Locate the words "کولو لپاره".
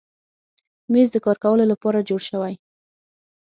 1.43-2.05